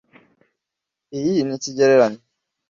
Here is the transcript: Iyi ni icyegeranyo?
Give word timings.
Iyi 1.17 1.39
ni 1.43 1.53
icyegeranyo? 1.57 2.21